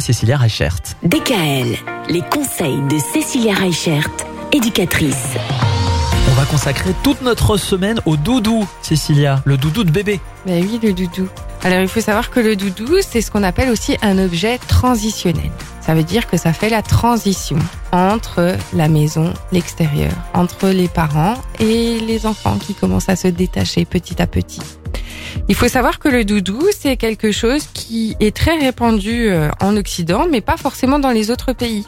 Cécilia 0.00 0.38
Reichert. 0.38 0.78
DKL, 1.02 1.76
les 2.08 2.22
conseils 2.22 2.80
de 2.88 2.96
Cécilia 2.98 3.52
Reichert, 3.52 4.08
éducatrice. 4.50 5.34
On 6.30 6.32
va 6.32 6.46
consacrer 6.46 6.94
toute 7.02 7.20
notre 7.20 7.58
semaine 7.58 8.00
au 8.06 8.16
doudou, 8.16 8.66
Cécilia, 8.80 9.42
le 9.44 9.58
doudou 9.58 9.84
de 9.84 9.90
bébé. 9.90 10.18
Ben 10.46 10.64
oui, 10.64 10.80
le 10.82 10.94
doudou. 10.94 11.28
Alors 11.62 11.80
il 11.80 11.88
faut 11.88 12.00
savoir 12.00 12.30
que 12.30 12.40
le 12.40 12.56
doudou, 12.56 13.02
c'est 13.02 13.20
ce 13.20 13.30
qu'on 13.30 13.42
appelle 13.42 13.68
aussi 13.68 13.98
un 14.00 14.16
objet 14.18 14.56
transitionnel. 14.66 15.50
Ça 15.82 15.94
veut 15.94 16.04
dire 16.04 16.26
que 16.26 16.38
ça 16.38 16.54
fait 16.54 16.70
la 16.70 16.80
transition 16.80 17.58
entre 17.92 18.56
la 18.72 18.88
maison, 18.88 19.34
l'extérieur, 19.52 20.12
entre 20.32 20.68
les 20.68 20.88
parents 20.88 21.34
et 21.60 22.00
les 22.00 22.24
enfants 22.24 22.56
qui 22.56 22.72
commencent 22.72 23.10
à 23.10 23.16
se 23.16 23.28
détacher 23.28 23.84
petit 23.84 24.22
à 24.22 24.26
petit. 24.26 24.62
Il 25.48 25.54
faut 25.54 25.68
savoir 25.68 25.98
que 25.98 26.08
le 26.08 26.24
doudou, 26.24 26.62
c'est 26.76 26.96
quelque 26.96 27.32
chose 27.32 27.66
qui 27.72 28.16
est 28.20 28.34
très 28.34 28.58
répandu 28.58 29.28
euh, 29.28 29.50
en 29.60 29.76
Occident, 29.76 30.26
mais 30.30 30.40
pas 30.40 30.56
forcément 30.56 30.98
dans 30.98 31.10
les 31.10 31.30
autres 31.30 31.52
pays. 31.52 31.86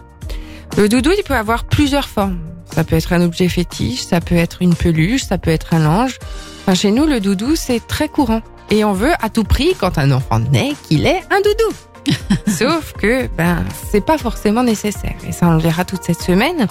Le 0.76 0.88
doudou, 0.88 1.10
il 1.16 1.22
peut 1.22 1.34
avoir 1.34 1.64
plusieurs 1.64 2.08
formes. 2.08 2.38
Ça 2.74 2.82
peut 2.82 2.96
être 2.96 3.12
un 3.12 3.22
objet 3.22 3.48
fétiche, 3.48 4.02
ça 4.02 4.20
peut 4.20 4.34
être 4.34 4.60
une 4.60 4.74
peluche, 4.74 5.22
ça 5.22 5.38
peut 5.38 5.50
être 5.50 5.74
un 5.74 5.86
ange. 5.86 6.18
Enfin, 6.62 6.74
chez 6.74 6.90
nous, 6.90 7.06
le 7.06 7.20
doudou, 7.20 7.54
c'est 7.54 7.86
très 7.86 8.08
courant. 8.08 8.42
Et 8.70 8.84
on 8.84 8.92
veut 8.92 9.12
à 9.20 9.28
tout 9.28 9.44
prix, 9.44 9.74
quand 9.78 9.98
un 9.98 10.10
enfant 10.10 10.38
naît, 10.38 10.72
qu'il 10.88 11.06
ait 11.06 11.22
un 11.30 11.40
doudou. 11.40 12.18
Sauf 12.50 12.92
que, 12.94 13.28
ben, 13.36 13.64
c'est 13.90 14.04
pas 14.04 14.18
forcément 14.18 14.62
nécessaire. 14.62 15.14
Et 15.28 15.32
ça, 15.32 15.46
on 15.48 15.52
le 15.52 15.60
verra 15.60 15.84
toute 15.84 16.02
cette 16.02 16.20
semaine. 16.22 16.66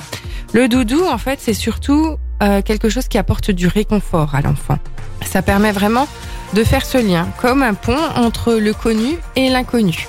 Le 0.53 0.67
doudou, 0.67 1.05
en 1.05 1.17
fait, 1.17 1.39
c'est 1.41 1.53
surtout 1.53 2.17
euh, 2.41 2.61
quelque 2.61 2.89
chose 2.89 3.07
qui 3.07 3.17
apporte 3.17 3.51
du 3.51 3.67
réconfort 3.67 4.35
à 4.35 4.41
l'enfant. 4.41 4.77
Ça 5.25 5.41
permet 5.41 5.71
vraiment 5.71 6.07
de 6.53 6.63
faire 6.63 6.85
ce 6.85 6.97
lien, 6.97 7.27
comme 7.41 7.63
un 7.63 7.73
pont 7.73 7.97
entre 8.15 8.53
le 8.53 8.73
connu 8.73 9.17
et 9.35 9.49
l'inconnu. 9.49 10.07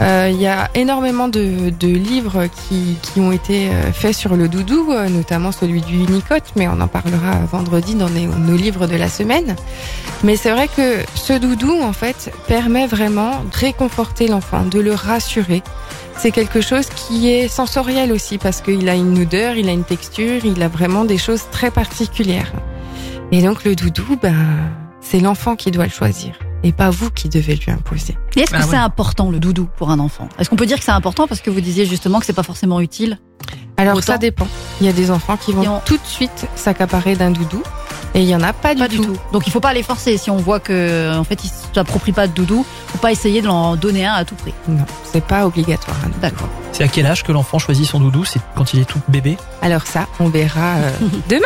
Euh, 0.00 0.28
Il 0.32 0.40
y 0.40 0.46
a 0.46 0.70
énormément 0.74 1.28
de, 1.28 1.70
de 1.70 1.88
livres 1.88 2.46
qui, 2.46 2.96
qui, 3.00 3.20
ont 3.20 3.30
été 3.30 3.68
euh, 3.68 3.92
faits 3.92 4.14
sur 4.14 4.34
le 4.34 4.48
doudou, 4.48 4.90
euh, 4.90 5.08
notamment 5.08 5.52
celui 5.52 5.82
du 5.82 5.94
Unicote, 5.94 6.52
mais 6.56 6.66
on 6.66 6.80
en 6.80 6.88
parlera 6.88 7.38
vendredi 7.50 7.94
dans 7.94 8.08
nos, 8.08 8.34
nos 8.34 8.56
livres 8.56 8.86
de 8.88 8.96
la 8.96 9.08
semaine. 9.08 9.54
Mais 10.24 10.36
c'est 10.36 10.50
vrai 10.50 10.68
que 10.68 10.98
ce 11.14 11.32
doudou, 11.34 11.80
en 11.80 11.92
fait, 11.92 12.32
permet 12.48 12.86
vraiment 12.86 13.42
de 13.52 13.56
réconforter 13.56 14.26
l'enfant, 14.26 14.64
de 14.64 14.80
le 14.80 14.94
rassurer. 14.94 15.62
C'est 16.16 16.32
quelque 16.32 16.60
chose 16.60 16.86
qui 16.86 17.30
est 17.30 17.48
sensoriel 17.48 18.10
aussi, 18.12 18.38
parce 18.38 18.60
qu'il 18.60 18.88
a 18.88 18.94
une 18.94 19.22
odeur, 19.22 19.54
il 19.56 19.68
a 19.68 19.72
une 19.72 19.84
texture, 19.84 20.44
il 20.44 20.60
a 20.62 20.68
vraiment 20.68 21.04
des 21.04 21.18
choses 21.18 21.44
très 21.52 21.70
particulières. 21.70 22.52
Et 23.30 23.42
donc 23.42 23.64
le 23.64 23.74
doudou, 23.74 24.18
ben 24.20 24.34
c'est 25.04 25.20
l'enfant 25.20 25.54
qui 25.56 25.70
doit 25.70 25.84
le 25.84 25.90
choisir 25.90 26.34
et 26.62 26.72
pas 26.72 26.88
vous 26.90 27.10
qui 27.10 27.28
devez 27.28 27.56
lui 27.56 27.70
imposer. 27.70 28.16
Et 28.36 28.40
est-ce 28.40 28.50
que 28.50 28.56
Ah 28.58 28.62
c'est 28.62 28.70
ouais. 28.70 28.76
important 28.76 29.30
le 29.30 29.38
doudou 29.38 29.68
pour 29.76 29.90
un 29.90 29.98
enfant? 29.98 30.28
Est-ce 30.38 30.48
qu'on 30.48 30.56
peut 30.56 30.64
dire 30.66 30.78
que 30.78 30.84
c'est 30.84 30.90
important 30.92 31.26
parce 31.28 31.40
que 31.42 31.50
vous 31.50 31.60
disiez 31.60 31.84
justement 31.84 32.20
que 32.20 32.26
c'est 32.26 32.32
pas 32.32 32.42
forcément 32.42 32.80
utile? 32.80 33.18
Alors 33.76 33.96
Autant. 33.98 34.06
ça 34.12 34.18
dépend. 34.18 34.46
Il 34.80 34.86
y 34.86 34.88
a 34.88 34.92
des 34.92 35.10
enfants 35.10 35.36
qui 35.36 35.52
vont 35.52 35.66
on- 35.68 35.80
tout 35.84 35.96
de 35.98 36.06
suite 36.06 36.46
s'accaparer 36.56 37.16
d'un 37.16 37.30
doudou 37.32 37.62
et 38.14 38.20
il 38.22 38.28
y 38.28 38.34
en 38.34 38.40
a 38.40 38.52
pas, 38.54 38.74
Pas 38.74 38.88
du 38.88 38.96
tout. 38.98 39.16
Donc 39.32 39.46
il 39.46 39.50
faut 39.52 39.60
pas 39.60 39.74
les 39.74 39.82
forcer. 39.82 40.16
Si 40.16 40.30
on 40.30 40.36
voit 40.36 40.58
que 40.60 41.14
en 41.18 41.24
fait 41.24 41.44
ils 41.44 41.50
s'approprient 41.74 42.12
pas 42.12 42.26
de 42.28 42.32
doudou, 42.32 42.64
faut 42.86 42.98
pas 42.98 43.12
essayer 43.12 43.42
de 43.42 43.46
l'en 43.48 43.74
donner 43.76 44.06
un 44.06 44.14
à 44.14 44.24
tout 44.24 44.36
prix. 44.36 44.54
Non, 44.68 44.86
c'est 45.12 45.24
pas 45.24 45.46
obligatoire. 45.46 45.96
hein. 46.06 46.10
D'accord. 46.22 46.48
C'est 46.72 46.84
à 46.84 46.88
quel 46.88 47.04
âge 47.06 47.24
que 47.24 47.32
l'enfant 47.32 47.58
choisit 47.58 47.84
son 47.86 47.98
doudou? 48.00 48.24
C'est 48.24 48.40
quand 48.56 48.72
il 48.72 48.80
est 48.80 48.84
tout 48.84 49.00
bébé? 49.08 49.36
Alors 49.60 49.82
ça, 49.86 50.06
on 50.20 50.28
verra 50.28 50.76
euh, 50.76 50.90
demain. 51.28 51.42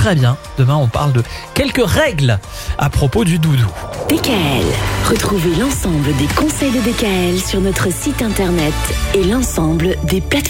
Très 0.00 0.14
bien. 0.14 0.38
Demain, 0.56 0.76
on 0.76 0.88
parle 0.88 1.12
de 1.12 1.22
quelques 1.52 1.84
règles 1.84 2.38
à 2.78 2.88
propos 2.88 3.22
du 3.22 3.38
doudou. 3.38 3.66
DKL, 4.08 4.64
retrouvez 5.10 5.54
l'ensemble 5.56 6.16
des 6.16 6.26
conseils 6.34 6.72
de 6.72 6.80
DKL 6.80 7.38
sur 7.38 7.60
notre 7.60 7.92
site 7.92 8.22
internet 8.22 8.72
et 9.14 9.22
l'ensemble 9.24 9.96
des 10.04 10.22
plateformes. 10.22 10.40